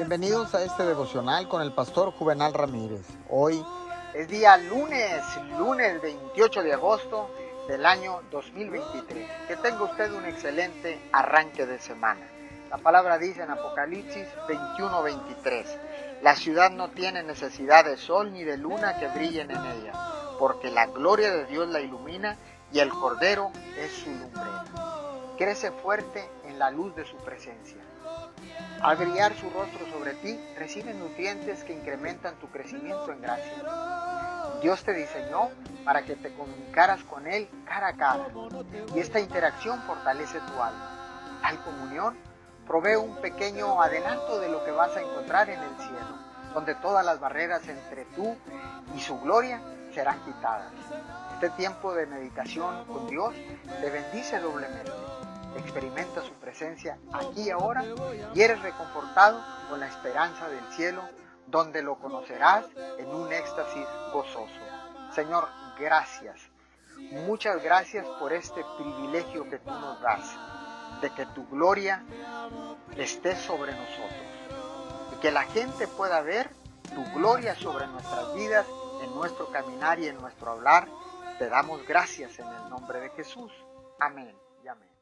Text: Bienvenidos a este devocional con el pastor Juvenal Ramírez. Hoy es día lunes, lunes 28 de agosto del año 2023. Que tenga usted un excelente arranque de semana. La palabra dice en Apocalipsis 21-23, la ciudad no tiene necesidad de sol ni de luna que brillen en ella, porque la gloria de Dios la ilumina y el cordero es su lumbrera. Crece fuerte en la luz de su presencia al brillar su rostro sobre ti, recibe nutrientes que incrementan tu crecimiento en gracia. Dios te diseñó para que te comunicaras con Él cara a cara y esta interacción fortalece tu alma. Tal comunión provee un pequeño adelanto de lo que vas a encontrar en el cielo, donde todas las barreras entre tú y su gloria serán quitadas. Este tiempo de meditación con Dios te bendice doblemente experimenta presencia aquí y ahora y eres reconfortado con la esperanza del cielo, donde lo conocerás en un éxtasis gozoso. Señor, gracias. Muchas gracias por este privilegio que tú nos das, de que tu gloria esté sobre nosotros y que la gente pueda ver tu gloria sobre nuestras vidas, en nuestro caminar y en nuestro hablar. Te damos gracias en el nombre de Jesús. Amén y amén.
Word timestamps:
Bienvenidos 0.00 0.54
a 0.54 0.62
este 0.62 0.86
devocional 0.86 1.46
con 1.46 1.60
el 1.60 1.74
pastor 1.74 2.10
Juvenal 2.12 2.54
Ramírez. 2.54 3.06
Hoy 3.28 3.62
es 4.14 4.28
día 4.28 4.56
lunes, 4.56 5.22
lunes 5.58 6.00
28 6.00 6.62
de 6.62 6.72
agosto 6.72 7.28
del 7.68 7.84
año 7.84 8.22
2023. 8.30 9.28
Que 9.46 9.56
tenga 9.56 9.82
usted 9.82 10.10
un 10.14 10.24
excelente 10.24 10.98
arranque 11.12 11.66
de 11.66 11.78
semana. 11.78 12.26
La 12.70 12.78
palabra 12.78 13.18
dice 13.18 13.42
en 13.42 13.50
Apocalipsis 13.50 14.26
21-23, 14.48 15.66
la 16.22 16.34
ciudad 16.34 16.70
no 16.70 16.88
tiene 16.88 17.22
necesidad 17.22 17.84
de 17.84 17.98
sol 17.98 18.32
ni 18.32 18.42
de 18.42 18.56
luna 18.56 18.96
que 18.96 19.08
brillen 19.08 19.50
en 19.50 19.62
ella, 19.62 19.92
porque 20.38 20.70
la 20.70 20.86
gloria 20.86 21.30
de 21.30 21.44
Dios 21.44 21.68
la 21.68 21.82
ilumina 21.82 22.38
y 22.72 22.78
el 22.78 22.88
cordero 22.88 23.50
es 23.76 23.92
su 23.92 24.08
lumbrera. 24.08 24.64
Crece 25.36 25.70
fuerte 25.72 26.26
en 26.46 26.58
la 26.58 26.70
luz 26.70 26.96
de 26.96 27.04
su 27.04 27.18
presencia 27.18 27.76
al 28.82 28.96
brillar 28.96 29.34
su 29.34 29.50
rostro 29.50 29.86
sobre 29.90 30.14
ti, 30.14 30.40
recibe 30.56 30.94
nutrientes 30.94 31.64
que 31.64 31.74
incrementan 31.74 32.34
tu 32.36 32.48
crecimiento 32.48 33.12
en 33.12 33.20
gracia. 33.20 33.52
Dios 34.62 34.82
te 34.84 34.92
diseñó 34.92 35.50
para 35.84 36.02
que 36.02 36.16
te 36.16 36.32
comunicaras 36.32 37.02
con 37.04 37.26
Él 37.26 37.48
cara 37.66 37.88
a 37.88 37.96
cara 37.96 38.26
y 38.94 38.98
esta 38.98 39.20
interacción 39.20 39.80
fortalece 39.82 40.38
tu 40.40 40.62
alma. 40.62 41.40
Tal 41.42 41.62
comunión 41.62 42.16
provee 42.66 42.96
un 42.96 43.16
pequeño 43.16 43.82
adelanto 43.82 44.38
de 44.38 44.48
lo 44.48 44.64
que 44.64 44.70
vas 44.70 44.96
a 44.96 45.02
encontrar 45.02 45.50
en 45.50 45.60
el 45.60 45.76
cielo, 45.76 46.18
donde 46.54 46.74
todas 46.76 47.04
las 47.04 47.20
barreras 47.20 47.66
entre 47.68 48.04
tú 48.16 48.36
y 48.94 49.00
su 49.00 49.18
gloria 49.20 49.60
serán 49.94 50.20
quitadas. 50.24 50.72
Este 51.34 51.50
tiempo 51.50 51.94
de 51.94 52.06
meditación 52.06 52.84
con 52.84 53.08
Dios 53.08 53.34
te 53.80 53.90
bendice 53.90 54.38
doblemente 54.38 54.90
experimenta 55.56 56.22
presencia 56.50 56.98
aquí 57.12 57.42
y 57.42 57.50
ahora 57.50 57.84
y 58.34 58.40
eres 58.40 58.60
reconfortado 58.60 59.40
con 59.68 59.78
la 59.78 59.86
esperanza 59.86 60.48
del 60.48 60.64
cielo, 60.72 61.02
donde 61.46 61.80
lo 61.80 61.96
conocerás 61.98 62.64
en 62.98 63.06
un 63.08 63.32
éxtasis 63.32 63.86
gozoso. 64.12 64.60
Señor, 65.14 65.48
gracias. 65.78 66.40
Muchas 67.26 67.62
gracias 67.62 68.04
por 68.18 68.32
este 68.32 68.64
privilegio 68.78 69.48
que 69.48 69.58
tú 69.60 69.70
nos 69.70 70.00
das, 70.00 70.28
de 71.00 71.10
que 71.10 71.24
tu 71.26 71.46
gloria 71.48 72.04
esté 72.96 73.36
sobre 73.36 73.72
nosotros 73.72 74.26
y 75.14 75.20
que 75.20 75.30
la 75.30 75.44
gente 75.44 75.86
pueda 75.86 76.20
ver 76.20 76.50
tu 76.94 77.04
gloria 77.14 77.54
sobre 77.54 77.86
nuestras 77.86 78.34
vidas, 78.34 78.66
en 79.02 79.14
nuestro 79.14 79.50
caminar 79.50 80.00
y 80.00 80.08
en 80.08 80.16
nuestro 80.16 80.50
hablar. 80.50 80.88
Te 81.38 81.48
damos 81.48 81.86
gracias 81.86 82.38
en 82.40 82.48
el 82.48 82.68
nombre 82.68 83.00
de 83.00 83.10
Jesús. 83.10 83.52
Amén 84.00 84.36
y 84.64 84.68
amén. 84.68 84.99